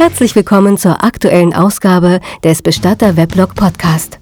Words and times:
Herzlich 0.00 0.34
willkommen 0.34 0.78
zur 0.78 1.04
aktuellen 1.04 1.52
Ausgabe 1.52 2.20
des 2.42 2.62
Bestatter 2.62 3.18
Weblog 3.18 3.54
Podcast. 3.54 4.18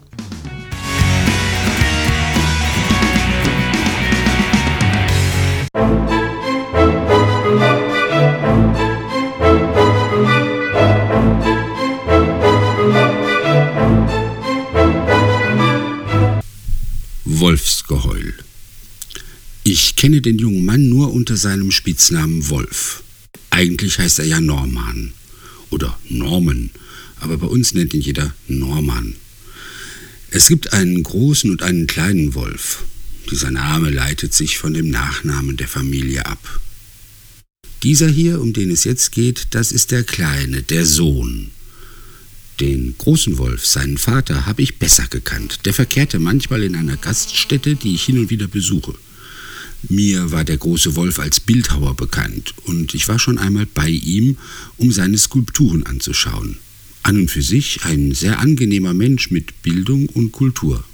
Wolfsgeheul. 17.24 18.34
Ich 19.62 19.94
kenne 19.94 20.20
den 20.22 20.40
jungen 20.40 20.64
Mann 20.64 20.88
nur 20.88 21.12
unter 21.12 21.36
seinem 21.36 21.70
Spitznamen 21.70 22.48
Wolf. 22.50 23.04
Eigentlich 23.50 24.00
heißt 24.00 24.18
er 24.18 24.24
ja 24.24 24.40
Norman 24.40 25.12
oder 25.70 25.98
Norman, 26.08 26.70
aber 27.20 27.38
bei 27.38 27.46
uns 27.46 27.74
nennt 27.74 27.94
ihn 27.94 28.00
jeder 28.00 28.34
Norman. 28.46 29.14
Es 30.30 30.48
gibt 30.48 30.72
einen 30.72 31.02
großen 31.02 31.50
und 31.50 31.62
einen 31.62 31.86
kleinen 31.86 32.34
Wolf. 32.34 32.84
Dieser 33.30 33.50
Name 33.50 33.90
leitet 33.90 34.34
sich 34.34 34.58
von 34.58 34.74
dem 34.74 34.90
Nachnamen 34.90 35.56
der 35.56 35.68
Familie 35.68 36.26
ab. 36.26 36.60
Dieser 37.82 38.08
hier, 38.08 38.40
um 38.40 38.52
den 38.52 38.70
es 38.70 38.84
jetzt 38.84 39.12
geht, 39.12 39.48
das 39.50 39.72
ist 39.72 39.90
der 39.90 40.02
Kleine, 40.02 40.62
der 40.62 40.84
Sohn. 40.84 41.50
Den 42.60 42.96
großen 42.98 43.38
Wolf, 43.38 43.64
seinen 43.66 43.98
Vater, 43.98 44.46
habe 44.46 44.62
ich 44.62 44.78
besser 44.78 45.06
gekannt. 45.06 45.60
Der 45.64 45.72
verkehrte 45.72 46.18
manchmal 46.18 46.64
in 46.64 46.74
einer 46.74 46.96
Gaststätte, 46.96 47.76
die 47.76 47.94
ich 47.94 48.04
hin 48.04 48.18
und 48.18 48.30
wieder 48.30 48.48
besuche. 48.48 48.94
Mir 49.88 50.32
war 50.32 50.44
der 50.44 50.56
große 50.56 50.96
Wolf 50.96 51.18
als 51.20 51.38
Bildhauer 51.38 51.94
bekannt 51.94 52.54
und 52.64 52.94
ich 52.94 53.06
war 53.06 53.18
schon 53.18 53.38
einmal 53.38 53.66
bei 53.66 53.88
ihm, 53.88 54.36
um 54.76 54.90
seine 54.90 55.18
Skulpturen 55.18 55.84
anzuschauen. 55.84 56.58
An 57.04 57.16
und 57.16 57.30
für 57.30 57.42
sich 57.42 57.84
ein 57.84 58.12
sehr 58.12 58.40
angenehmer 58.40 58.92
Mensch 58.92 59.30
mit 59.30 59.62
Bildung 59.62 60.08
und 60.08 60.32
Kultur. 60.32 60.84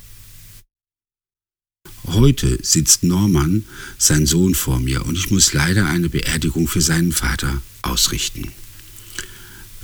Heute 2.07 2.59
sitzt 2.63 3.03
Norman, 3.03 3.65
sein 3.97 4.27
Sohn, 4.27 4.55
vor 4.55 4.79
mir 4.79 5.07
und 5.07 5.17
ich 5.17 5.31
muss 5.31 5.55
leider 5.55 5.87
eine 5.87 6.11
Beerdigung 6.11 6.69
für 6.69 6.83
seinen 6.83 7.13
Vater 7.13 7.63
ausrichten. 7.81 8.53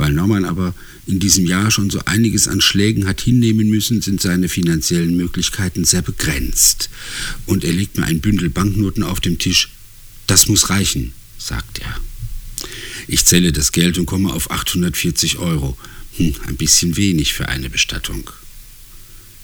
Weil 0.01 0.15
Norman 0.15 0.47
aber 0.47 0.75
in 1.07 1.21
diesem 1.21 1.45
Jahr 1.45 1.71
schon 1.71 1.91
so 1.91 2.01
einiges 2.07 2.49
an 2.49 2.63
Schlägen 2.63 3.07
hat 3.07 3.21
hinnehmen 3.21 3.69
müssen, 3.69 4.01
sind 4.01 4.19
seine 4.23 4.49
finanziellen 4.49 5.15
Möglichkeiten 5.15 5.85
sehr 5.85 6.01
begrenzt. 6.01 6.89
Und 7.45 7.65
er 7.65 7.75
legt 7.75 7.99
mir 7.99 8.07
ein 8.07 8.23
Bündel 8.23 8.49
Banknoten 8.49 9.03
auf 9.03 9.21
den 9.21 9.37
Tisch. 9.37 9.69
Das 10.27 10.49
muss 10.49 10.71
reichen, 10.71 11.13
sagt 11.37 11.81
er. 11.81 12.01
Ich 13.09 13.27
zähle 13.27 13.53
das 13.53 13.73
Geld 13.73 13.99
und 13.99 14.07
komme 14.07 14.33
auf 14.33 14.51
840 14.51 15.37
Euro. 15.37 15.77
Hm, 16.17 16.33
ein 16.47 16.57
bisschen 16.57 16.97
wenig 16.97 17.35
für 17.35 17.51
eine 17.51 17.69
Bestattung. 17.69 18.31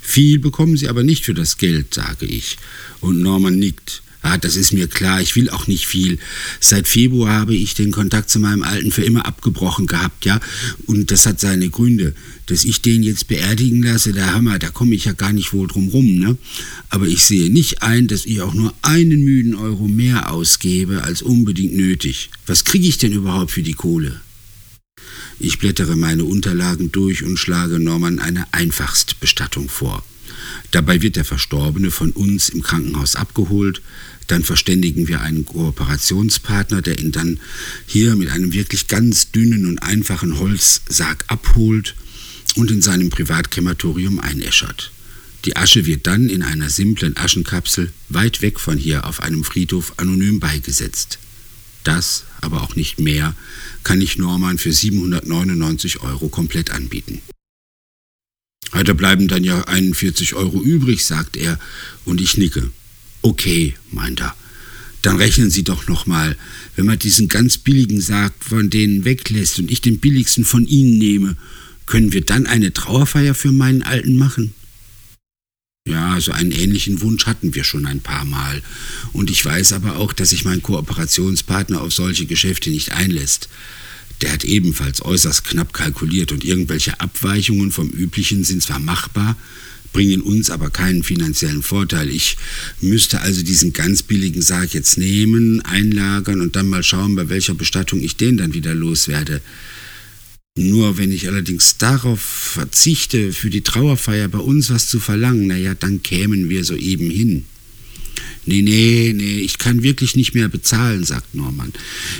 Viel 0.00 0.38
bekommen 0.38 0.78
Sie 0.78 0.88
aber 0.88 1.02
nicht 1.02 1.26
für 1.26 1.34
das 1.34 1.58
Geld, 1.58 1.92
sage 1.92 2.24
ich. 2.24 2.56
Und 3.00 3.20
Norman 3.20 3.58
nickt. 3.58 4.02
Ah, 4.28 4.38
das 4.38 4.56
ist 4.56 4.72
mir 4.72 4.88
klar, 4.88 5.22
ich 5.22 5.36
will 5.36 5.50
auch 5.50 5.69
nicht 5.69 5.86
viel. 5.86 6.19
Seit 6.58 6.88
Februar 6.88 7.32
habe 7.32 7.55
ich 7.55 7.74
den 7.74 7.92
Kontakt 7.92 8.28
zu 8.28 8.41
meinem 8.41 8.64
Alten 8.64 8.91
für 8.91 9.05
immer 9.05 9.24
abgebrochen 9.24 9.86
gehabt, 9.86 10.24
ja. 10.24 10.41
Und 10.86 11.12
das 11.12 11.27
hat 11.27 11.38
seine 11.38 11.70
Gründe. 11.70 12.12
Dass 12.47 12.64
ich 12.64 12.82
den 12.82 13.04
jetzt 13.04 13.28
beerdigen 13.28 13.84
lasse, 13.84 14.12
der 14.12 14.34
Hammer, 14.34 14.58
da 14.58 14.70
komme 14.70 14.97
ich 14.97 15.04
ja 15.04 15.12
gar 15.12 15.32
nicht 15.32 15.52
wohl 15.52 15.69
drum 15.69 15.91
rum, 15.91 16.19
ne? 16.19 16.36
Aber 16.88 17.06
ich 17.06 17.24
sehe 17.24 17.52
nicht 17.52 17.84
ein, 17.84 18.08
dass 18.08 18.27
ich 18.27 18.41
auch 18.41 18.52
nur 18.52 18.74
einen 18.82 19.22
müden 19.22 19.54
Euro 19.54 19.86
mehr 19.86 20.32
ausgebe 20.32 21.04
als 21.04 21.22
unbedingt 21.22 21.77
nötig. 21.77 22.30
Was 22.48 22.64
kriege 22.64 22.88
ich 22.88 22.98
denn 22.98 23.12
überhaupt 23.12 23.52
für 23.52 23.62
die 23.62 23.74
Kohle? 23.74 24.20
Ich 25.38 25.60
blättere 25.60 25.94
meine 25.94 26.24
Unterlagen 26.24 26.91
durch 26.91 27.22
und 27.22 27.37
schlage 27.37 27.78
Norman 27.78 28.19
eine 28.19 28.53
Einfachstbestattung 28.53 29.69
vor. 29.69 30.04
Dabei 30.71 31.03
wird 31.03 31.17
der 31.17 31.25
Verstorbene 31.25 31.91
von 31.91 32.11
uns 32.11 32.49
im 32.49 32.62
Krankenhaus 32.62 33.17
abgeholt, 33.17 33.83
dann 34.27 34.43
verständigen 34.43 35.09
wir 35.09 35.21
einen 35.21 35.44
Kooperationspartner, 35.44 36.83
der 36.83 36.99
ihn 36.99 37.12
dann 37.12 37.39
hier 37.87 38.17
mit 38.17 38.31
einem 38.31 38.53
wirklich 38.53 38.89
ganz 38.89 39.31
dünnen 39.31 39.67
und 39.67 39.78
einfachen 39.78 40.39
Holzsarg 40.39 41.25
abholt 41.28 41.94
und 42.56 42.71
in 42.71 42.83
seinem 42.83 43.11
Privatkrematorium 43.11 44.19
einäschert. 44.19 44.93
Die 45.44 45.56
Asche 45.56 45.87
wird 45.87 46.09
dann 46.09 46.28
in 46.28 46.43
einer 46.43 46.71
simplen 46.71 47.17
Aschenkapsel 47.17 47.93
weit 48.09 48.43
weg 48.43 48.59
von 48.59 48.78
hier 48.78 49.06
auf 49.06 49.21
einem 49.21 49.44
Friedhof 49.44 49.94
anonym 49.97 50.41
beigesetzt. 50.41 51.19
Das, 51.84 52.25
aber 52.41 52.62
auch 52.62 52.75
nicht 52.75 52.99
mehr, 52.99 53.37
kann 53.84 54.00
ich 54.00 54.19
Norman 54.19 54.59
für 54.59 54.73
799 54.73 56.00
Euro 56.00 56.28
komplett 56.28 56.73
anbieten. 56.73 57.23
Da 58.72 58.93
bleiben 58.93 59.28
dann 59.28 59.44
ja 59.44 59.62
41 59.62 60.34
Euro 60.34 60.62
übrig, 60.62 61.04
sagt 61.04 61.37
er, 61.37 61.59
und 62.04 62.21
ich 62.21 62.37
nicke. 62.37 62.71
Okay, 63.22 63.75
meint 63.91 64.21
er. 64.21 64.34
Dann 65.03 65.16
rechnen 65.16 65.50
Sie 65.50 65.62
doch 65.62 65.87
nochmal, 65.88 66.37
wenn 66.75 66.87
man 66.87 66.99
diesen 66.99 67.28
ganz 67.28 67.59
billigen 67.59 68.00
Sarg 68.00 68.32
von 68.41 68.71
denen 68.71 69.05
weglässt 69.05 69.59
und 69.59 69.71
ich 69.71 69.81
den 69.81 70.00
billigsten 70.00 70.44
von 70.44 70.66
Ihnen 70.66 70.99
nehme, 70.99 71.37
können 71.87 72.12
wir 72.12 72.22
dann 72.22 72.47
eine 72.47 72.72
Trauerfeier 72.72 73.34
für 73.34 73.53
meinen 73.53 73.82
Alten 73.82 74.16
machen? 74.16 74.53
Ja, 75.88 76.21
so 76.21 76.32
einen 76.32 76.50
ähnlichen 76.50 77.00
Wunsch 77.00 77.26
hatten 77.26 77.55
wir 77.55 77.62
schon 77.62 77.87
ein 77.87 78.00
paar 78.00 78.25
Mal. 78.25 78.60
Und 79.12 79.31
ich 79.31 79.44
weiß 79.44 79.72
aber 79.72 79.97
auch, 79.97 80.12
dass 80.12 80.31
sich 80.31 80.44
mein 80.44 80.60
Kooperationspartner 80.60 81.81
auf 81.81 81.93
solche 81.93 82.26
Geschäfte 82.26 82.71
nicht 82.71 82.91
einlässt. 82.91 83.49
Der 84.22 84.33
hat 84.33 84.44
ebenfalls 84.44 85.03
äußerst 85.03 85.44
knapp 85.44 85.72
kalkuliert 85.72 86.33
und 86.33 86.44
irgendwelche 86.44 87.00
Abweichungen 87.00 87.71
vom 87.71 87.89
Üblichen 87.91 88.44
sind 88.44 88.62
zwar 88.62 88.78
machbar, 88.78 89.37
bringen 89.93 90.21
uns 90.21 90.50
aber 90.50 90.71
keinen 90.71 91.03
finanziellen 91.03 91.62
Vorteil. 91.62 92.09
Ich 92.09 92.37
müsste 92.81 93.21
also 93.21 93.43
diesen 93.43 93.72
ganz 93.72 94.03
billigen 94.03 94.43
Sarg 94.43 94.75
jetzt 94.75 94.99
nehmen, 94.99 95.61
einlagern 95.61 96.41
und 96.41 96.56
dann 96.56 96.69
mal 96.69 96.83
schauen, 96.83 97.15
bei 97.15 97.28
welcher 97.28 97.55
Bestattung 97.55 98.00
ich 98.00 98.17
den 98.17 98.37
dann 98.37 98.55
wieder 98.55 98.75
loswerde. 98.75 99.41
Nur 100.59 100.97
wenn 100.97 101.12
ich 101.12 101.28
allerdings 101.28 101.77
darauf 101.77 102.21
verzichte, 102.21 103.33
für 103.33 103.50
die 103.50 103.61
Trauerfeier 103.61 104.28
bei 104.28 104.38
uns 104.38 104.71
was 104.71 104.87
zu 104.87 105.00
verlangen, 105.00 105.47
naja, 105.47 105.75
dann 105.75 106.03
kämen 106.03 106.49
wir 106.49 106.65
soeben 106.65 107.11
hin. 107.11 107.44
Nee, 108.48 108.62
nee, 108.62 109.12
nee, 109.12 109.40
ich 109.40 109.58
kann 109.58 109.82
wirklich 109.82 110.14
nicht 110.14 110.34
mehr 110.34 110.48
bezahlen, 110.48 111.02
sagt 111.02 111.34
Norman. 111.34 111.72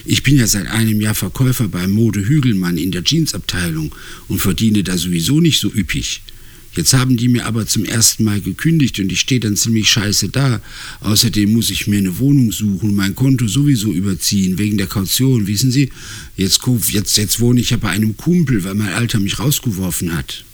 Ich 0.05 0.25
bin 0.25 0.37
ja 0.37 0.49
seit 0.49 0.67
einem 0.67 1.01
Jahr 1.01 1.15
Verkäufer 1.15 1.69
beim 1.69 1.93
Mode 1.93 2.27
Hügelmann 2.27 2.79
in 2.79 2.91
der 2.91 3.05
Jeansabteilung 3.05 3.95
und 4.27 4.41
verdiene 4.41 4.83
da 4.83 4.99
sowieso 4.99 5.41
nicht 5.41 5.61
so 5.61 5.73
üppig. 5.73 6.23
Jetzt 6.75 6.93
haben 6.93 7.17
die 7.17 7.29
mir 7.29 7.47
aber 7.47 7.67
zum 7.67 7.85
ersten 7.85 8.25
Mal 8.25 8.41
gekündigt 8.41 8.99
und 8.99 9.11
ich 9.11 9.21
stehe 9.21 9.41
dann 9.41 9.57
ziemlich 9.57 9.89
scheiße 9.89 10.29
da. 10.29 10.61
Außerdem 11.01 11.51
muss 11.51 11.71
ich 11.71 11.87
mir 11.87 11.99
eine 11.99 12.19
Wohnung 12.19 12.53
suchen, 12.53 12.95
mein 12.95 13.15
Konto 13.15 13.47
sowieso 13.47 13.93
überziehen, 13.93 14.59
wegen 14.59 14.77
der 14.77 14.89
Kaution, 14.89 15.47
wissen 15.47 15.71
Sie? 15.71 15.91
Jetzt, 16.37 16.61
jetzt, 16.91 17.17
jetzt 17.17 17.41
wohne 17.41 17.61
ich 17.61 17.71
ja 17.71 17.79
bei 17.79 17.89
einem 17.89 18.17
Kumpel, 18.17 18.65
weil 18.65 18.75
mein 18.75 18.93
Alter 18.93 19.21
mich 19.21 19.39
rausgeworfen 19.39 20.15
hat. 20.15 20.45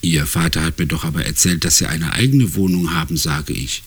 Ihr 0.00 0.26
Vater 0.26 0.64
hat 0.64 0.78
mir 0.78 0.86
doch 0.86 1.04
aber 1.04 1.24
erzählt, 1.24 1.64
dass 1.64 1.78
Sie 1.78 1.86
eine 1.86 2.12
eigene 2.12 2.54
Wohnung 2.54 2.94
haben, 2.94 3.16
sage 3.16 3.52
ich. 3.52 3.82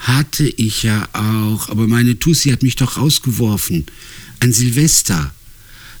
Hatte 0.00 0.48
ich 0.48 0.82
ja 0.82 1.08
auch, 1.12 1.68
aber 1.68 1.86
meine 1.86 2.18
Tussi 2.18 2.50
hat 2.50 2.62
mich 2.62 2.76
doch 2.76 2.96
rausgeworfen. 2.96 3.84
An 4.40 4.52
Silvester. 4.52 5.32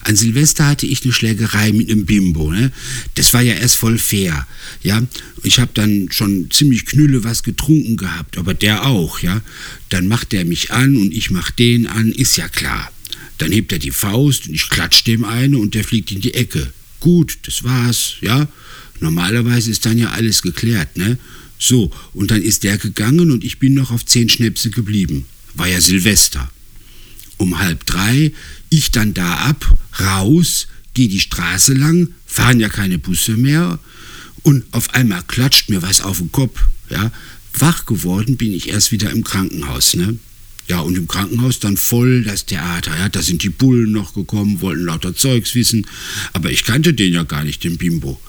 An 0.02 0.16
Silvester 0.16 0.66
hatte 0.66 0.86
ich 0.86 1.04
eine 1.04 1.12
Schlägerei 1.12 1.72
mit 1.72 1.90
einem 1.90 2.06
Bimbo. 2.06 2.50
Ne? 2.50 2.72
Das 3.16 3.34
war 3.34 3.42
ja 3.42 3.52
erst 3.54 3.76
voll 3.76 3.98
fair. 3.98 4.46
Ja, 4.82 5.02
ich 5.42 5.58
habe 5.58 5.72
dann 5.74 6.08
schon 6.10 6.50
ziemlich 6.50 6.86
knülle 6.86 7.22
was 7.24 7.42
getrunken 7.42 7.98
gehabt, 7.98 8.38
aber 8.38 8.54
der 8.54 8.86
auch. 8.86 9.20
Ja, 9.20 9.42
dann 9.90 10.08
macht 10.08 10.32
er 10.32 10.46
mich 10.46 10.72
an 10.72 10.96
und 10.96 11.12
ich 11.12 11.30
mach 11.30 11.50
den 11.50 11.86
an, 11.86 12.10
ist 12.10 12.36
ja 12.36 12.48
klar. 12.48 12.90
Dann 13.36 13.52
hebt 13.52 13.72
er 13.72 13.78
die 13.78 13.90
Faust 13.90 14.48
und 14.48 14.54
ich 14.54 14.70
klatsch 14.70 15.04
dem 15.04 15.24
eine 15.24 15.58
und 15.58 15.74
der 15.74 15.84
fliegt 15.84 16.10
in 16.12 16.22
die 16.22 16.34
Ecke. 16.34 16.72
Gut, 17.00 17.38
das 17.42 17.64
war's. 17.64 18.14
Ja, 18.22 18.48
normalerweise 19.00 19.70
ist 19.70 19.84
dann 19.84 19.98
ja 19.98 20.10
alles 20.10 20.40
geklärt. 20.40 20.96
Ne? 20.96 21.18
So, 21.60 21.92
und 22.14 22.30
dann 22.30 22.40
ist 22.40 22.64
der 22.64 22.78
gegangen 22.78 23.30
und 23.30 23.44
ich 23.44 23.58
bin 23.58 23.74
noch 23.74 23.90
auf 23.90 24.06
zehn 24.06 24.30
Schnäpse 24.30 24.70
geblieben. 24.70 25.26
War 25.54 25.68
ja 25.68 25.80
Silvester. 25.80 26.50
Um 27.36 27.58
halb 27.58 27.84
drei 27.84 28.32
ich 28.70 28.90
dann 28.90 29.12
da 29.12 29.34
ab, 29.34 29.78
raus, 30.00 30.68
gehe 30.94 31.08
die 31.08 31.20
Straße 31.20 31.74
lang, 31.74 32.08
fahren 32.26 32.60
ja 32.60 32.70
keine 32.70 32.98
Busse 32.98 33.36
mehr 33.36 33.78
und 34.42 34.64
auf 34.72 34.94
einmal 34.94 35.22
klatscht 35.22 35.68
mir 35.68 35.82
was 35.82 36.00
auf 36.00 36.18
den 36.18 36.32
Kopf. 36.32 36.60
Ja, 36.88 37.12
wach 37.52 37.84
geworden 37.84 38.38
bin 38.38 38.52
ich 38.52 38.70
erst 38.70 38.90
wieder 38.90 39.10
im 39.10 39.22
Krankenhaus, 39.22 39.94
ne? 39.94 40.18
Ja, 40.66 40.80
und 40.80 40.96
im 40.96 41.08
Krankenhaus 41.08 41.58
dann 41.58 41.76
voll 41.76 42.22
das 42.22 42.46
Theater. 42.46 42.96
Ja, 42.96 43.08
da 43.08 43.20
sind 43.20 43.42
die 43.42 43.50
Bullen 43.50 43.92
noch 43.92 44.14
gekommen, 44.14 44.60
wollten 44.60 44.84
lauter 44.84 45.14
Zeugs 45.14 45.54
wissen. 45.54 45.86
Aber 46.32 46.50
ich 46.50 46.64
kannte 46.64 46.94
den 46.94 47.12
ja 47.12 47.24
gar 47.24 47.44
nicht, 47.44 47.64
den 47.64 47.76
Bimbo. 47.76 48.20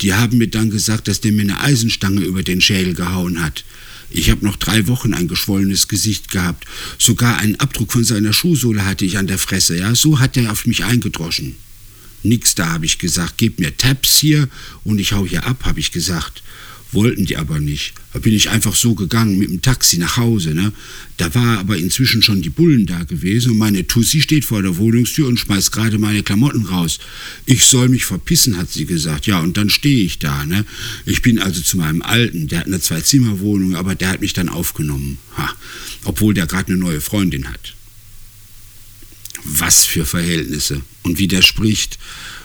Die 0.00 0.14
haben 0.14 0.38
mir 0.38 0.48
dann 0.48 0.70
gesagt, 0.70 1.08
dass 1.08 1.20
der 1.20 1.32
mir 1.32 1.42
eine 1.42 1.60
Eisenstange 1.60 2.22
über 2.22 2.42
den 2.42 2.60
Schädel 2.60 2.94
gehauen 2.94 3.42
hat. 3.42 3.64
Ich 4.10 4.30
habe 4.30 4.44
noch 4.44 4.56
drei 4.56 4.88
Wochen 4.88 5.14
ein 5.14 5.28
geschwollenes 5.28 5.86
Gesicht 5.86 6.30
gehabt. 6.30 6.64
Sogar 6.98 7.38
einen 7.38 7.56
Abdruck 7.56 7.92
von 7.92 8.04
seiner 8.04 8.32
Schuhsohle 8.32 8.84
hatte 8.84 9.04
ich 9.04 9.18
an 9.18 9.28
der 9.28 9.38
Fresse. 9.38 9.76
Ja, 9.76 9.94
so 9.94 10.18
hat 10.18 10.36
er 10.36 10.50
auf 10.50 10.66
mich 10.66 10.84
eingedroschen. 10.84 11.54
Nix 12.22 12.54
da, 12.54 12.70
habe 12.70 12.86
ich 12.86 12.98
gesagt. 12.98 13.38
Gebt 13.38 13.60
mir 13.60 13.76
Tabs 13.76 14.18
hier 14.18 14.48
und 14.84 14.98
ich 14.98 15.12
hau 15.12 15.26
hier 15.26 15.46
ab, 15.46 15.64
habe 15.64 15.80
ich 15.80 15.92
gesagt. 15.92 16.42
Wollten 16.92 17.24
die 17.24 17.36
aber 17.36 17.60
nicht. 17.60 17.92
Da 18.12 18.18
bin 18.18 18.34
ich 18.34 18.50
einfach 18.50 18.74
so 18.74 18.96
gegangen 18.96 19.38
mit 19.38 19.48
dem 19.48 19.62
Taxi 19.62 19.98
nach 19.98 20.16
Hause. 20.16 20.54
Ne? 20.54 20.72
Da 21.18 21.32
war 21.36 21.58
aber 21.58 21.76
inzwischen 21.76 22.20
schon 22.20 22.42
die 22.42 22.50
Bullen 22.50 22.86
da 22.86 23.04
gewesen 23.04 23.52
und 23.52 23.58
meine 23.58 23.86
Tussi 23.86 24.20
steht 24.20 24.44
vor 24.44 24.60
der 24.60 24.76
Wohnungstür 24.76 25.28
und 25.28 25.38
schmeißt 25.38 25.70
gerade 25.70 25.98
meine 25.98 26.24
Klamotten 26.24 26.66
raus. 26.66 26.98
Ich 27.46 27.64
soll 27.64 27.88
mich 27.88 28.06
verpissen, 28.06 28.56
hat 28.56 28.72
sie 28.72 28.86
gesagt. 28.86 29.28
Ja, 29.28 29.38
und 29.38 29.56
dann 29.56 29.70
stehe 29.70 30.04
ich 30.04 30.18
da. 30.18 30.44
Ne? 30.44 30.64
Ich 31.06 31.22
bin 31.22 31.38
also 31.38 31.60
zu 31.60 31.76
meinem 31.76 32.02
Alten, 32.02 32.48
der 32.48 32.60
hat 32.60 32.66
eine 32.66 32.80
Zwei-Zimmer-Wohnung, 32.80 33.76
aber 33.76 33.94
der 33.94 34.08
hat 34.08 34.20
mich 34.20 34.32
dann 34.32 34.48
aufgenommen. 34.48 35.18
Ha. 35.36 35.48
Obwohl 36.04 36.34
der 36.34 36.46
gerade 36.46 36.72
eine 36.72 36.78
neue 36.78 37.00
Freundin 37.00 37.48
hat. 37.48 37.74
Was 39.44 39.84
für 39.84 40.04
Verhältnisse 40.04 40.82
und 41.02 41.18
wie 41.18 41.28
der 41.28 41.42
spricht. 41.42 41.98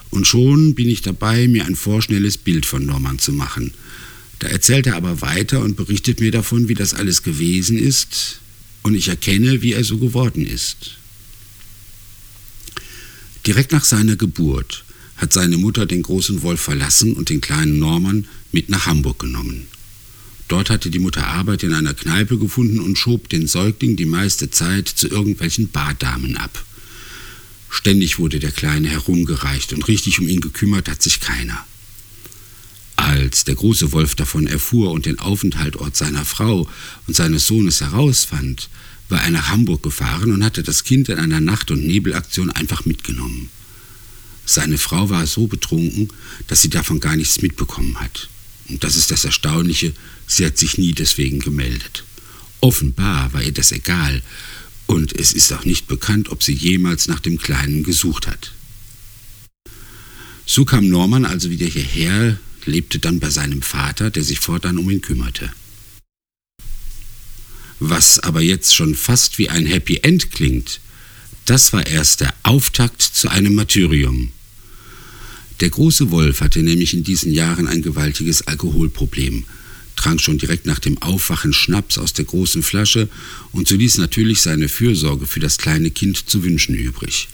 Und 0.09 0.25
schon 0.25 0.75
bin 0.75 0.89
ich 0.89 1.01
dabei, 1.01 1.47
mir 1.47 1.65
ein 1.65 1.75
vorschnelles 1.75 2.37
Bild 2.37 2.65
von 2.65 2.85
Norman 2.85 3.19
zu 3.19 3.33
machen. 3.33 3.73
Da 4.39 4.47
erzählt 4.47 4.87
er 4.87 4.95
aber 4.95 5.21
weiter 5.21 5.61
und 5.61 5.75
berichtet 5.75 6.19
mir 6.19 6.31
davon, 6.31 6.67
wie 6.67 6.73
das 6.73 6.93
alles 6.93 7.23
gewesen 7.23 7.77
ist, 7.77 8.39
und 8.83 8.93
ich 8.93 9.07
erkenne, 9.07 9.61
wie 9.61 9.73
er 9.73 9.83
so 9.83 9.97
geworden 9.97 10.45
ist. 10.45 10.97
Direkt 13.47 13.71
nach 13.71 13.83
seiner 13.83 14.15
Geburt 14.15 14.85
hat 15.17 15.33
seine 15.33 15.57
Mutter 15.57 15.85
den 15.85 16.01
großen 16.01 16.41
Wolf 16.41 16.61
verlassen 16.61 17.13
und 17.13 17.29
den 17.29 17.41
kleinen 17.41 17.79
Norman 17.79 18.27
mit 18.51 18.69
nach 18.69 18.85
Hamburg 18.85 19.19
genommen. 19.19 19.67
Dort 20.47 20.69
hatte 20.69 20.91
die 20.91 20.99
Mutter 20.99 21.25
Arbeit 21.25 21.63
in 21.63 21.73
einer 21.73 21.93
Kneipe 21.93 22.37
gefunden 22.37 22.79
und 22.79 22.97
schob 22.97 23.29
den 23.29 23.47
Säugling 23.47 23.95
die 23.95 24.05
meiste 24.05 24.51
Zeit 24.51 24.87
zu 24.87 25.07
irgendwelchen 25.07 25.69
Bardamen 25.69 26.37
ab. 26.37 26.63
Ständig 27.75 28.19
wurde 28.19 28.39
der 28.39 28.53
Kleine 28.53 28.87
herumgereicht 28.87 29.73
und 29.73 29.89
richtig 29.89 30.19
um 30.19 30.29
ihn 30.29 30.39
gekümmert 30.39 30.87
hat 30.87 31.03
sich 31.03 31.19
keiner. 31.19 31.65
Als 32.95 33.43
der 33.43 33.55
große 33.55 33.91
Wolf 33.91 34.15
davon 34.15 34.47
erfuhr 34.47 34.91
und 34.91 35.05
den 35.05 35.19
Aufenthaltort 35.19 35.93
seiner 35.93 36.23
Frau 36.23 36.69
und 37.05 37.15
seines 37.17 37.47
Sohnes 37.47 37.81
herausfand, 37.81 38.69
war 39.09 39.21
er 39.21 39.29
nach 39.29 39.49
Hamburg 39.49 39.83
gefahren 39.83 40.31
und 40.31 40.41
hatte 40.41 40.63
das 40.63 40.85
Kind 40.85 41.09
in 41.09 41.19
einer 41.19 41.41
Nacht- 41.41 41.69
und 41.69 41.85
Nebelaktion 41.85 42.49
einfach 42.49 42.85
mitgenommen. 42.85 43.49
Seine 44.45 44.77
Frau 44.77 45.09
war 45.09 45.27
so 45.27 45.47
betrunken, 45.47 46.07
dass 46.47 46.61
sie 46.61 46.69
davon 46.69 47.01
gar 47.01 47.17
nichts 47.17 47.41
mitbekommen 47.41 47.99
hat. 47.99 48.29
Und 48.69 48.85
das 48.85 48.95
ist 48.95 49.11
das 49.11 49.25
Erstaunliche, 49.25 49.93
sie 50.27 50.45
hat 50.45 50.57
sich 50.57 50.77
nie 50.77 50.93
deswegen 50.93 51.39
gemeldet. 51.39 52.05
Offenbar 52.61 53.33
war 53.33 53.43
ihr 53.43 53.51
das 53.51 53.73
egal, 53.73 54.23
und 54.87 55.13
es 55.13 55.33
ist 55.33 55.51
auch 55.53 55.65
nicht 55.65 55.87
bekannt, 55.87 56.29
ob 56.29 56.43
sie 56.43 56.53
jemals 56.53 57.07
nach 57.07 57.19
dem 57.19 57.37
Kleinen 57.37 57.83
gesucht 57.83 58.27
hat. 58.27 58.53
So 60.45 60.63
kam 60.65 60.87
Norman 60.87 61.25
also 61.25 61.49
wieder 61.49 61.65
hierher, 61.65 62.39
lebte 62.65 62.99
dann 62.99 63.19
bei 63.19 63.29
seinem 63.29 63.61
Vater, 63.61 64.11
der 64.11 64.23
sich 64.23 64.39
fortan 64.39 64.77
um 64.77 64.89
ihn 64.89 65.01
kümmerte. 65.01 65.51
Was 67.79 68.19
aber 68.19 68.41
jetzt 68.41 68.75
schon 68.75 68.95
fast 68.95 69.37
wie 69.37 69.49
ein 69.49 69.65
Happy 69.65 69.97
End 69.97 70.31
klingt, 70.31 70.79
das 71.45 71.73
war 71.73 71.85
erst 71.85 72.21
der 72.21 72.33
Auftakt 72.43 73.01
zu 73.01 73.29
einem 73.29 73.55
Martyrium. 73.55 74.31
Der 75.59 75.69
große 75.69 76.11
Wolf 76.11 76.41
hatte 76.41 76.61
nämlich 76.63 76.93
in 76.93 77.03
diesen 77.03 77.31
Jahren 77.31 77.67
ein 77.67 77.81
gewaltiges 77.81 78.47
Alkoholproblem, 78.47 79.45
trank 79.95 80.21
schon 80.21 80.37
direkt 80.37 80.65
nach 80.65 80.79
dem 80.79 81.01
Aufwachen 81.01 81.53
Schnaps 81.53 81.97
aus 81.97 82.13
der 82.13 82.25
großen 82.25 82.63
Flasche 82.63 83.09
und 83.51 83.67
so 83.67 83.75
ließ 83.75 83.97
natürlich 83.97 84.41
seine 84.41 84.69
Fürsorge 84.69 85.25
für 85.25 85.39
das 85.39 85.57
kleine 85.57 85.91
Kind 85.91 86.29
zu 86.29 86.43
wünschen 86.43 86.75
übrig. 86.75 87.27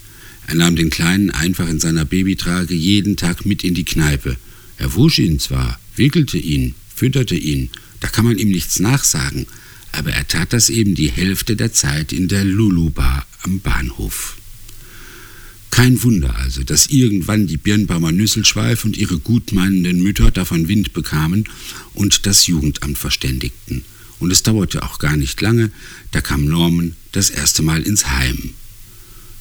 Er 0.47 0.55
nahm 0.55 0.75
den 0.75 0.89
Kleinen 0.89 1.29
einfach 1.29 1.69
in 1.69 1.79
seiner 1.79 2.05
Babytrage 2.05 2.73
jeden 2.73 3.15
Tag 3.15 3.45
mit 3.45 3.63
in 3.63 3.73
die 3.73 3.85
Kneipe. 3.85 4.37
Er 4.77 4.93
wusch 4.95 5.19
ihn 5.19 5.39
zwar, 5.39 5.79
wickelte 5.95 6.37
ihn, 6.37 6.75
fütterte 6.95 7.35
ihn, 7.35 7.69
da 7.99 8.07
kann 8.07 8.25
man 8.25 8.37
ihm 8.37 8.49
nichts 8.49 8.79
nachsagen, 8.79 9.45
aber 9.91 10.11
er 10.11 10.27
tat 10.27 10.53
das 10.53 10.69
eben 10.69 10.95
die 10.95 11.11
Hälfte 11.11 11.55
der 11.55 11.73
Zeit 11.73 12.11
in 12.11 12.27
der 12.27 12.43
Lulu-Bar 12.43 13.25
am 13.43 13.59
Bahnhof. 13.59 14.40
Kein 15.81 16.03
Wunder 16.03 16.35
also, 16.35 16.63
dass 16.63 16.91
irgendwann 16.91 17.47
die 17.47 17.57
Birnbaumer 17.57 18.11
Nüsselschweif 18.11 18.85
und 18.85 18.97
ihre 18.97 19.17
gutmeinenden 19.17 20.03
Mütter 20.03 20.29
davon 20.29 20.67
Wind 20.67 20.93
bekamen 20.93 21.45
und 21.95 22.27
das 22.27 22.45
Jugendamt 22.45 22.99
verständigten. 22.99 23.83
Und 24.19 24.29
es 24.29 24.43
dauerte 24.43 24.83
auch 24.83 24.99
gar 24.99 25.17
nicht 25.17 25.41
lange, 25.41 25.71
da 26.11 26.21
kam 26.21 26.45
Norman 26.45 26.95
das 27.13 27.31
erste 27.31 27.63
Mal 27.63 27.81
ins 27.81 28.05
Heim. 28.11 28.51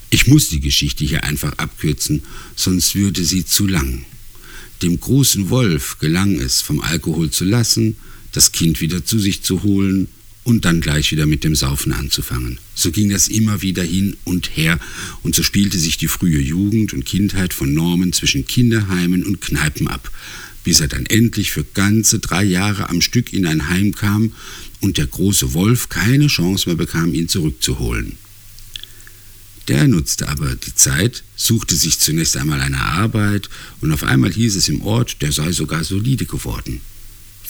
Ich 0.09 0.29
muss 0.29 0.49
die 0.49 0.61
Geschichte 0.61 1.05
hier 1.05 1.25
einfach 1.25 1.59
abkürzen, 1.59 2.23
sonst 2.57 2.95
würde 2.95 3.23
sie 3.23 3.45
zu 3.45 3.67
lang. 3.67 4.07
Dem 4.81 4.99
großen 4.99 5.51
Wolf 5.51 5.99
gelang 5.99 6.41
es, 6.41 6.63
vom 6.63 6.81
Alkohol 6.81 7.29
zu 7.29 7.45
lassen, 7.45 7.97
das 8.33 8.53
Kind 8.53 8.81
wieder 8.81 9.05
zu 9.05 9.19
sich 9.19 9.43
zu 9.43 9.63
holen 9.63 10.09
und 10.45 10.65
dann 10.65 10.81
gleich 10.81 11.13
wieder 11.13 11.27
mit 11.27 11.45
dem 11.45 11.55
Saufen 11.55 11.93
anzufangen. 11.93 12.59
So 12.75 12.91
ging 12.91 13.11
das 13.11 13.29
immer 13.29 13.63
wieder 13.63 13.83
hin 13.83 14.17
und 14.25 14.57
her 14.57 14.81
und 15.23 15.35
so 15.35 15.43
spielte 15.43 15.79
sich 15.79 15.99
die 15.99 16.09
frühe 16.09 16.41
Jugend 16.41 16.93
und 16.93 17.05
Kindheit 17.05 17.53
von 17.53 17.75
Norman 17.75 18.13
zwischen 18.13 18.47
Kinderheimen 18.47 19.25
und 19.25 19.41
Kneipen 19.41 19.89
ab, 19.89 20.11
bis 20.65 20.81
er 20.81 20.89
dann 20.89 21.07
endlich 21.07 21.51
für 21.51 21.65
ganze 21.65 22.19
drei 22.19 22.45
Jahre 22.45 22.89
am 22.89 23.01
Stück 23.01 23.33
in 23.33 23.47
ein 23.47 23.69
Heim 23.69 23.95
kam 23.95 24.33
und 24.81 24.97
der 24.97 25.07
große 25.07 25.53
Wolf 25.53 25.89
keine 25.89 26.29
Chance 26.29 26.69
mehr 26.69 26.77
bekam, 26.77 27.15
ihn 27.15 27.29
zurückzuholen. 27.29 28.17
Der 29.69 29.87
nutzte 29.87 30.29
aber 30.29 30.57
die 30.57 30.75
Zeit, 30.75 31.23
suchte 31.37 31.77
sich 31.77 32.01
zunächst 32.01 32.37
einmal 32.37 32.61
eine 32.61 32.81
Arbeit 32.81 33.51
und 33.81 33.93
auf 33.93 34.03
einmal 34.03 34.33
hieß 34.33 34.57
es 34.57 34.69
im 34.69 34.81
Ort, 34.81 35.21
der 35.23 35.33
sei 35.33 35.53
sogar 35.53 35.85
solide 35.85 36.25
geworden 36.25 36.81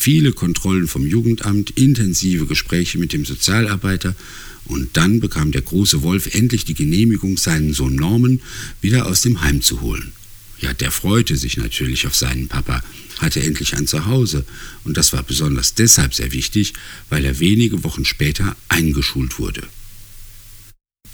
viele 0.00 0.32
Kontrollen 0.32 0.88
vom 0.88 1.06
Jugendamt, 1.06 1.70
intensive 1.72 2.46
Gespräche 2.46 2.98
mit 2.98 3.12
dem 3.12 3.26
Sozialarbeiter 3.26 4.16
und 4.64 4.96
dann 4.96 5.20
bekam 5.20 5.52
der 5.52 5.60
große 5.60 6.00
Wolf 6.00 6.34
endlich 6.34 6.64
die 6.64 6.74
Genehmigung, 6.74 7.36
seinen 7.36 7.74
Sohn 7.74 7.96
Norman 7.96 8.40
wieder 8.80 9.06
aus 9.06 9.20
dem 9.20 9.42
Heim 9.42 9.60
zu 9.60 9.82
holen. 9.82 10.12
Ja, 10.58 10.72
der 10.72 10.90
freute 10.90 11.36
sich 11.36 11.58
natürlich 11.58 12.06
auf 12.06 12.14
seinen 12.14 12.48
Papa, 12.48 12.82
hatte 13.18 13.42
endlich 13.42 13.74
ein 13.76 13.86
Zuhause 13.86 14.46
und 14.84 14.96
das 14.96 15.12
war 15.12 15.22
besonders 15.22 15.74
deshalb 15.74 16.14
sehr 16.14 16.32
wichtig, 16.32 16.72
weil 17.10 17.26
er 17.26 17.38
wenige 17.38 17.84
Wochen 17.84 18.06
später 18.06 18.56
eingeschult 18.68 19.38
wurde. 19.38 19.62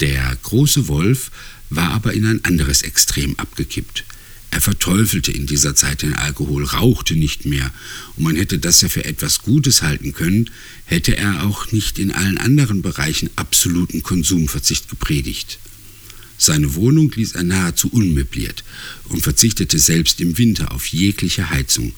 Der 0.00 0.36
große 0.44 0.86
Wolf 0.86 1.32
war 1.70 1.90
aber 1.90 2.12
in 2.12 2.24
ein 2.24 2.44
anderes 2.44 2.82
Extrem 2.82 3.36
abgekippt. 3.36 4.04
Er 4.56 4.62
verteufelte 4.62 5.32
in 5.32 5.44
dieser 5.44 5.74
Zeit 5.74 6.00
den 6.00 6.14
Alkohol, 6.14 6.64
rauchte 6.64 7.14
nicht 7.14 7.44
mehr, 7.44 7.70
und 8.16 8.24
man 8.24 8.36
hätte 8.36 8.58
das 8.58 8.80
ja 8.80 8.88
für 8.88 9.04
etwas 9.04 9.42
Gutes 9.42 9.82
halten 9.82 10.14
können, 10.14 10.48
hätte 10.86 11.14
er 11.14 11.46
auch 11.46 11.72
nicht 11.72 11.98
in 11.98 12.10
allen 12.10 12.38
anderen 12.38 12.80
Bereichen 12.80 13.28
absoluten 13.36 14.02
Konsumverzicht 14.02 14.88
gepredigt. 14.88 15.58
Seine 16.38 16.74
Wohnung 16.74 17.12
ließ 17.14 17.32
er 17.32 17.42
nahezu 17.42 17.88
unmöbliert 17.88 18.64
und 19.10 19.22
verzichtete 19.22 19.78
selbst 19.78 20.22
im 20.22 20.38
Winter 20.38 20.72
auf 20.72 20.86
jegliche 20.86 21.50
Heizung. 21.50 21.92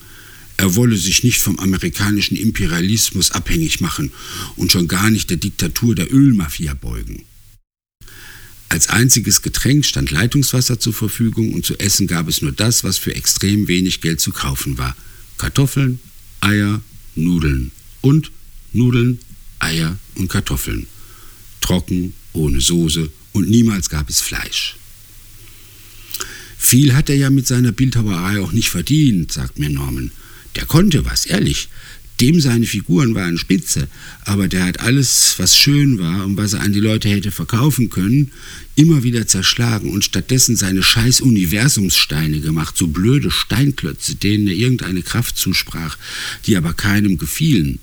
Er 0.57 0.75
wolle 0.75 0.97
sich 0.97 1.23
nicht 1.23 1.39
vom 1.39 1.59
amerikanischen 1.59 2.35
Imperialismus 2.35 3.31
abhängig 3.31 3.79
machen 3.79 4.11
und 4.57 4.73
schon 4.73 4.89
gar 4.89 5.09
nicht 5.09 5.29
der 5.29 5.37
Diktatur 5.37 5.95
der 5.95 6.13
Ölmafia 6.13 6.73
beugen. 6.73 7.23
Als 8.69 8.87
einziges 8.87 9.41
Getränk 9.41 9.83
stand 9.83 10.11
Leitungswasser 10.11 10.79
zur 10.79 10.93
Verfügung 10.93 11.53
und 11.53 11.65
zu 11.65 11.77
essen 11.79 12.05
gab 12.05 12.27
es 12.27 12.43
nur 12.43 12.51
das, 12.51 12.83
was 12.83 12.99
für 12.99 13.15
extrem 13.15 13.67
wenig 13.67 13.99
Geld 13.99 14.21
zu 14.21 14.31
kaufen 14.31 14.77
war. 14.77 14.95
Kartoffeln, 15.39 15.99
Eier, 16.39 16.81
Nudeln 17.15 17.71
und 18.01 18.31
Nudeln, 18.71 19.19
Eier 19.57 19.97
und 20.15 20.27
Kartoffeln. 20.27 20.85
Trocken, 21.61 22.13
ohne 22.33 22.61
Soße 22.61 23.09
und 23.33 23.49
niemals 23.49 23.89
gab 23.89 24.07
es 24.07 24.21
Fleisch. 24.21 24.75
Viel 26.57 26.93
hat 26.93 27.09
er 27.09 27.15
ja 27.15 27.31
mit 27.31 27.47
seiner 27.47 27.71
Bildhauerei 27.71 28.39
auch 28.39 28.51
nicht 28.51 28.69
verdient, 28.69 29.31
sagt 29.31 29.57
mir 29.57 29.69
Norman. 29.69 30.11
Der 30.55 30.65
konnte 30.65 31.05
was, 31.05 31.25
ehrlich. 31.25 31.69
Dem 32.21 32.41
seine 32.41 32.65
Figuren 32.65 33.15
waren 33.15 33.37
spitze, 33.37 33.87
aber 34.25 34.49
der 34.49 34.65
hat 34.65 34.81
alles, 34.81 35.35
was 35.37 35.55
schön 35.55 35.99
war 35.99 36.25
und 36.25 36.35
was 36.35 36.51
er 36.51 36.61
an 36.61 36.73
die 36.73 36.81
Leute 36.81 37.07
hätte 37.07 37.31
verkaufen 37.31 37.89
können, 37.89 38.31
immer 38.75 39.03
wieder 39.03 39.25
zerschlagen 39.25 39.89
und 39.89 40.03
stattdessen 40.03 40.57
seine 40.57 40.83
scheiß 40.83 41.21
Universumssteine 41.21 42.41
gemacht, 42.41 42.75
so 42.77 42.87
blöde 42.87 43.31
Steinklötze, 43.31 44.15
denen 44.15 44.47
er 44.47 44.53
irgendeine 44.53 45.01
Kraft 45.01 45.37
zusprach, 45.37 45.97
die 46.45 46.57
aber 46.57 46.73
keinem 46.73 47.17
gefielen. 47.17 47.79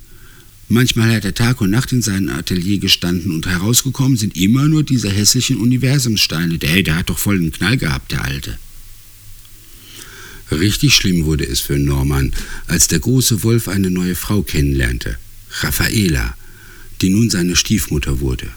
Manchmal 0.68 1.14
hat 1.14 1.24
er 1.24 1.34
Tag 1.34 1.60
und 1.60 1.70
Nacht 1.70 1.92
in 1.92 2.02
seinem 2.02 2.28
Atelier 2.28 2.78
gestanden 2.78 3.30
und 3.30 3.46
herausgekommen 3.46 4.16
sind 4.16 4.36
immer 4.36 4.68
nur 4.68 4.82
diese 4.82 5.08
hässlichen 5.08 5.58
Universumssteine. 5.58 6.58
Der, 6.58 6.82
der 6.82 6.96
hat 6.96 7.08
doch 7.08 7.18
voll 7.18 7.36
einen 7.36 7.52
Knall 7.52 7.76
gehabt, 7.76 8.12
der 8.12 8.24
Alte. 8.24 8.58
Richtig 10.50 10.94
schlimm 10.94 11.24
wurde 11.24 11.46
es 11.46 11.60
für 11.60 11.78
Norman, 11.78 12.32
als 12.66 12.86
der 12.86 13.00
große 13.00 13.42
Wolf 13.42 13.66
eine 13.66 13.90
neue 13.90 14.14
Frau 14.14 14.42
kennenlernte, 14.42 15.18
Raffaela, 15.60 16.36
die 17.00 17.08
nun 17.08 17.30
seine 17.30 17.56
Stiefmutter 17.56 18.20
wurde. 18.20 18.48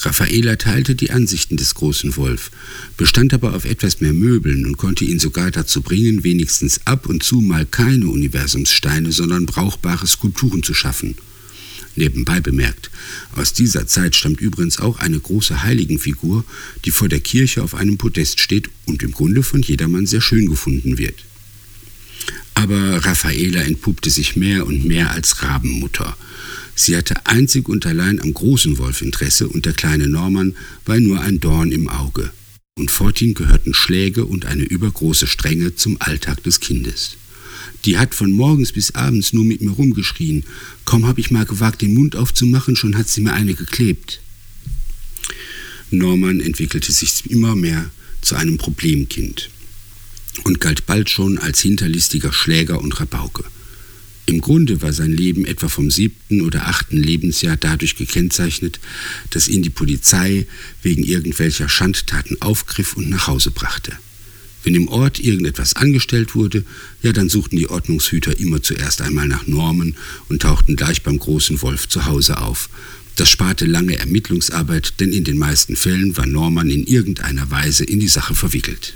Raffaela 0.00 0.56
teilte 0.56 0.94
die 0.94 1.10
Ansichten 1.10 1.56
des 1.56 1.74
großen 1.74 2.16
Wolf, 2.16 2.50
bestand 2.96 3.34
aber 3.34 3.54
auf 3.54 3.64
etwas 3.64 4.00
mehr 4.00 4.12
Möbeln 4.12 4.66
und 4.66 4.78
konnte 4.78 5.04
ihn 5.04 5.18
sogar 5.18 5.50
dazu 5.50 5.80
bringen, 5.80 6.24
wenigstens 6.24 6.80
ab 6.86 7.06
und 7.06 7.22
zu 7.22 7.40
mal 7.40 7.66
keine 7.66 8.08
Universumssteine, 8.08 9.12
sondern 9.12 9.46
brauchbare 9.46 10.06
Skulpturen 10.06 10.62
zu 10.62 10.74
schaffen. 10.74 11.16
Nebenbei 11.96 12.40
bemerkt, 12.40 12.90
aus 13.34 13.52
dieser 13.52 13.88
Zeit 13.88 14.14
stammt 14.14 14.40
übrigens 14.40 14.78
auch 14.78 14.98
eine 14.98 15.18
große 15.18 15.64
Heiligenfigur, 15.64 16.44
die 16.84 16.92
vor 16.92 17.08
der 17.08 17.18
Kirche 17.18 17.62
auf 17.62 17.74
einem 17.74 17.98
Podest 17.98 18.38
steht 18.38 18.70
und 18.86 19.02
im 19.02 19.10
Grunde 19.10 19.42
von 19.42 19.62
jedermann 19.62 20.06
sehr 20.06 20.20
schön 20.20 20.46
gefunden 20.46 20.98
wird. 20.98 21.24
Aber 22.58 23.04
Raffaela 23.04 23.62
entpuppte 23.62 24.10
sich 24.10 24.36
mehr 24.36 24.66
und 24.66 24.84
mehr 24.84 25.12
als 25.12 25.42
Rabenmutter– 25.42 26.16
Sie 26.80 26.96
hatte 26.96 27.26
einzig 27.26 27.68
und 27.68 27.86
allein 27.86 28.20
am 28.20 28.32
großen 28.32 28.78
Wolf 28.78 29.02
Interesse 29.02 29.48
und 29.48 29.66
der 29.66 29.72
kleine 29.72 30.06
Norman 30.06 30.54
war 30.86 31.00
nur 31.00 31.20
ein 31.20 31.40
Dorn 31.40 31.72
im 31.72 31.88
Auge. 31.88 32.30
Und 32.78 32.92
Fortin 32.92 33.34
gehörten 33.34 33.74
Schläge 33.74 34.24
und 34.24 34.46
eine 34.46 34.62
übergroße 34.62 35.26
Strenge 35.26 35.74
zum 35.74 35.96
Alltag 36.00 36.44
des 36.44 36.60
Kindes. 36.60 37.16
Die 37.84 37.98
hat 37.98 38.14
von 38.14 38.30
morgens 38.30 38.70
bis 38.70 38.94
abends 38.94 39.32
nur 39.32 39.44
mit 39.44 39.60
mir 39.60 39.72
rumgeschrien. 39.72 40.44
Kaum 40.84 41.04
hab 41.04 41.18
ich 41.18 41.32
mal 41.32 41.46
gewagt, 41.46 41.82
den 41.82 41.94
Mund 41.94 42.14
aufzumachen, 42.14 42.76
schon 42.76 42.96
hat 42.96 43.08
sie 43.08 43.22
mir 43.22 43.32
eine 43.32 43.54
geklebt. 43.54 44.20
Norman 45.90 46.38
entwickelte 46.38 46.92
sich 46.92 47.28
immer 47.28 47.56
mehr 47.56 47.90
zu 48.20 48.36
einem 48.36 48.56
Problemkind 48.56 49.50
und 50.44 50.60
galt 50.60 50.86
bald 50.86 51.10
schon 51.10 51.38
als 51.38 51.60
hinterlistiger 51.60 52.32
Schläger 52.32 52.80
und 52.80 52.98
Rabauke. 53.00 53.44
Im 54.28 54.42
Grunde 54.42 54.82
war 54.82 54.92
sein 54.92 55.12
Leben 55.12 55.46
etwa 55.46 55.68
vom 55.68 55.90
siebten 55.90 56.42
oder 56.42 56.68
achten 56.68 56.98
Lebensjahr 56.98 57.56
dadurch 57.56 57.96
gekennzeichnet, 57.96 58.78
dass 59.30 59.48
ihn 59.48 59.62
die 59.62 59.70
Polizei 59.70 60.46
wegen 60.82 61.02
irgendwelcher 61.02 61.70
Schandtaten 61.70 62.36
aufgriff 62.42 62.94
und 62.94 63.08
nach 63.08 63.26
Hause 63.26 63.50
brachte. 63.50 63.92
Wenn 64.64 64.74
im 64.74 64.88
Ort 64.88 65.18
irgendetwas 65.18 65.76
angestellt 65.76 66.34
wurde, 66.34 66.62
ja, 67.02 67.12
dann 67.12 67.30
suchten 67.30 67.56
die 67.56 67.70
Ordnungshüter 67.70 68.38
immer 68.38 68.62
zuerst 68.62 69.00
einmal 69.00 69.26
nach 69.26 69.46
Normen 69.46 69.96
und 70.28 70.42
tauchten 70.42 70.76
gleich 70.76 71.02
beim 71.02 71.18
großen 71.18 71.62
Wolf 71.62 71.88
zu 71.88 72.04
Hause 72.04 72.36
auf. 72.36 72.68
Das 73.16 73.30
sparte 73.30 73.64
lange 73.64 73.98
Ermittlungsarbeit, 73.98 75.00
denn 75.00 75.10
in 75.10 75.24
den 75.24 75.38
meisten 75.38 75.74
Fällen 75.74 76.18
war 76.18 76.26
Norman 76.26 76.68
in 76.68 76.84
irgendeiner 76.84 77.50
Weise 77.50 77.84
in 77.84 77.98
die 77.98 78.08
Sache 78.08 78.34
verwickelt. 78.34 78.92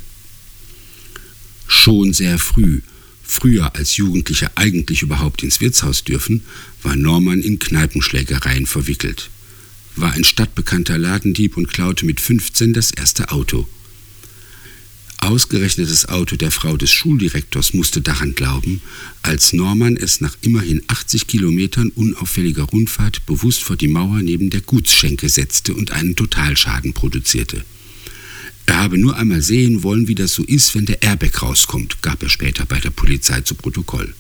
Schon 1.73 2.13
sehr 2.13 2.39
früh 2.39 2.83
früher 3.25 3.75
als 3.75 3.97
Jugendliche 3.97 4.51
eigentlich 4.57 5.03
überhaupt 5.03 5.43
ins 5.43 5.61
Wirtshaus 5.61 6.05
dürfen, 6.05 6.43
war 6.83 6.95
Norman 6.95 7.41
in 7.41 7.59
Kneipenschlägereien 7.59 8.67
verwickelt. 8.67 9.31
War 9.97 10.13
ein 10.13 10.23
stadtbekannter 10.23 10.99
Ladendieb 10.99 11.57
und 11.57 11.69
klaute 11.69 12.05
mit 12.05 12.21
15 12.21 12.75
das 12.75 12.91
erste 12.91 13.33
Auto. 13.33 13.67
Ausgerechnet 15.19 15.91
das 15.91 16.09
Auto 16.09 16.37
der 16.37 16.51
Frau 16.51 16.77
des 16.77 16.91
Schuldirektors 16.91 17.75
musste 17.75 18.01
daran 18.01 18.35
glauben, 18.35 18.83
als 19.23 19.53
Norman 19.53 19.97
es 19.97 20.21
nach 20.21 20.37
immerhin 20.43 20.83
80 20.89 21.27
Kilometern 21.27 21.89
unauffälliger 21.89 22.65
Rundfahrt 22.65 23.25
bewusst 23.25 23.63
vor 23.63 23.77
die 23.77 23.89
Mauer 23.89 24.21
neben 24.21 24.51
der 24.51 24.61
Gutsschenke 24.61 25.29
setzte 25.29 25.75
und 25.75 25.91
einen 25.91 26.17
Totalschaden 26.17 26.93
produzierte. 26.93 27.65
Er 28.67 28.77
habe 28.77 28.99
nur 28.99 29.17
einmal 29.17 29.43
sehen 29.43 29.83
wollen, 29.83 30.09
wie 30.09 30.15
das 30.15 30.35
so 30.35 30.45
ist, 30.45 30.75
wenn 30.75 30.87
der 30.87 31.03
Airbag 31.03 31.43
rauskommt, 31.43 32.03
gab 32.03 32.23
er 32.23 32.29
später 32.29 32.65
bei 32.65 32.79
der 32.79 32.91
Polizei 32.91 33.41
zu 33.41 33.55
Protokoll. 33.55 34.15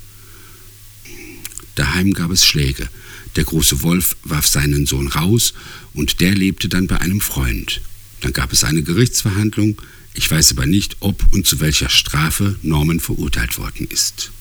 Daheim 1.74 2.12
gab 2.12 2.30
es 2.30 2.44
Schläge. 2.44 2.88
Der 3.36 3.44
große 3.44 3.82
Wolf 3.82 4.16
warf 4.24 4.46
seinen 4.46 4.84
Sohn 4.84 5.08
raus 5.08 5.54
und 5.94 6.20
der 6.20 6.34
lebte 6.34 6.68
dann 6.68 6.86
bei 6.86 7.00
einem 7.00 7.20
Freund. 7.20 7.80
Dann 8.20 8.32
gab 8.32 8.52
es 8.52 8.62
eine 8.62 8.82
Gerichtsverhandlung. 8.82 9.80
Ich 10.14 10.30
weiß 10.30 10.52
aber 10.52 10.66
nicht, 10.66 10.96
ob 11.00 11.32
und 11.32 11.46
zu 11.46 11.60
welcher 11.60 11.88
Strafe 11.88 12.56
Norman 12.62 13.00
verurteilt 13.00 13.56
worden 13.56 13.86
ist. 13.88 14.32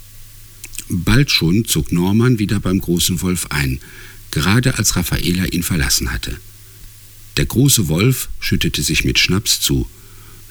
Bald 0.89 1.31
schon 1.31 1.63
zog 1.65 1.91
Norman 1.93 2.37
wieder 2.37 2.59
beim 2.59 2.79
großen 2.79 3.21
Wolf 3.21 3.47
ein, 3.49 3.79
gerade 4.31 4.77
als 4.77 4.97
Raffaela 4.97 5.45
ihn 5.45 5.63
verlassen 5.63 6.11
hatte. 6.11 6.37
Der 7.41 7.47
große 7.47 7.87
Wolf 7.87 8.29
schüttete 8.39 8.83
sich 8.83 9.03
mit 9.03 9.17
Schnaps 9.17 9.61
zu. 9.61 9.87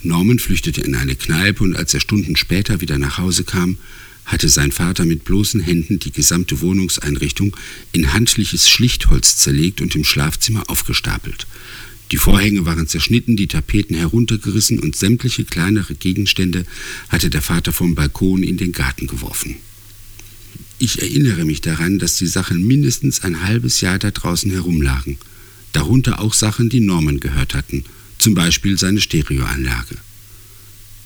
Norman 0.02 0.40
flüchtete 0.40 0.80
in 0.80 0.96
eine 0.96 1.14
Kneipe 1.14 1.62
und 1.62 1.76
als 1.76 1.94
er 1.94 2.00
Stunden 2.00 2.34
später 2.34 2.80
wieder 2.80 2.98
nach 2.98 3.16
Hause 3.16 3.44
kam, 3.44 3.78
hatte 4.24 4.48
sein 4.48 4.72
Vater 4.72 5.04
mit 5.04 5.22
bloßen 5.22 5.60
Händen 5.60 6.00
die 6.00 6.10
gesamte 6.10 6.60
Wohnungseinrichtung 6.60 7.56
in 7.92 8.12
handliches 8.12 8.68
Schlichtholz 8.68 9.36
zerlegt 9.36 9.80
und 9.80 9.94
im 9.94 10.02
Schlafzimmer 10.02 10.68
aufgestapelt. 10.68 11.46
Die 12.10 12.16
Vorhänge 12.16 12.66
waren 12.66 12.88
zerschnitten, 12.88 13.36
die 13.36 13.46
Tapeten 13.46 13.94
heruntergerissen 13.94 14.80
und 14.80 14.96
sämtliche 14.96 15.44
kleinere 15.44 15.94
Gegenstände 15.94 16.66
hatte 17.08 17.30
der 17.30 17.40
Vater 17.40 17.72
vom 17.72 17.94
Balkon 17.94 18.42
in 18.42 18.56
den 18.56 18.72
Garten 18.72 19.06
geworfen. 19.06 19.54
Ich 20.80 21.00
erinnere 21.00 21.44
mich 21.44 21.60
daran, 21.60 22.00
dass 22.00 22.16
die 22.16 22.26
Sachen 22.26 22.66
mindestens 22.66 23.22
ein 23.22 23.44
halbes 23.44 23.80
Jahr 23.80 24.00
da 24.00 24.10
draußen 24.10 24.50
herumlagen 24.50 25.18
darunter 25.72 26.20
auch 26.20 26.34
Sachen, 26.34 26.68
die 26.68 26.80
Norman 26.80 27.20
gehört 27.20 27.54
hatten, 27.54 27.84
zum 28.18 28.34
Beispiel 28.34 28.78
seine 28.78 29.00
Stereoanlage. 29.00 29.96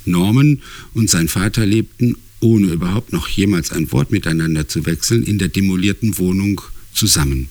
Norman 0.04 0.61
und 0.92 1.09
sein 1.09 1.28
Vater 1.28 1.64
lebten, 1.64 2.16
ohne 2.40 2.66
überhaupt 2.66 3.12
noch 3.12 3.28
jemals 3.28 3.73
ein 3.73 3.90
Wort 3.92 4.11
miteinander 4.11 4.68
zu 4.68 4.85
wechseln, 4.87 5.23
in 5.23 5.38
der 5.38 5.49
demolierten 5.49 6.18
Wohnung 6.18 6.61
zusammen. 6.92 7.49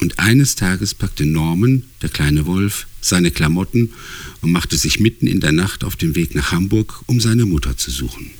Und 0.00 0.18
eines 0.18 0.54
Tages 0.54 0.94
packte 0.94 1.24
Norman, 1.26 1.84
der 2.02 2.08
kleine 2.08 2.46
Wolf, 2.46 2.86
seine 3.00 3.30
Klamotten 3.30 3.92
und 4.40 4.50
machte 4.50 4.76
sich 4.76 4.98
mitten 4.98 5.26
in 5.26 5.40
der 5.40 5.52
Nacht 5.52 5.84
auf 5.84 5.96
den 5.96 6.16
Weg 6.16 6.34
nach 6.34 6.52
Hamburg, 6.52 7.02
um 7.06 7.20
seine 7.20 7.46
Mutter 7.46 7.76
zu 7.76 7.90
suchen. 7.90 8.30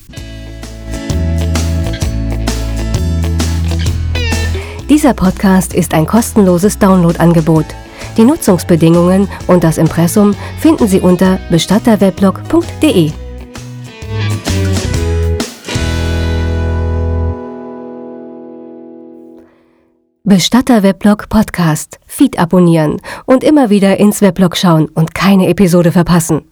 Dieser 4.89 5.15
Podcast 5.15 5.75
ist 5.75 5.93
ein 5.93 6.07
kostenloses 6.07 6.79
Downloadangebot. 6.79 7.67
Die 8.17 8.25
Nutzungsbedingungen 8.25 9.29
und 9.47 9.65
das 9.65 9.79
Impressum 9.79 10.35
finden 10.59 10.87
Sie 10.87 11.01
unter 11.01 11.39
bestatterweblog.de. 11.51 13.11
Bestatter 20.27 20.83
Weblog 20.83 21.29
Podcast. 21.29 21.99
Feed 22.07 22.39
abonnieren 22.39 23.01
und 23.27 23.45
immer 23.45 23.69
wieder 23.69 23.99
ins 23.99 24.23
Weblog 24.23 24.57
schauen 24.57 24.89
und 24.89 25.15
keine 25.15 25.49
Episode 25.49 25.93
verpassen. 25.93 26.43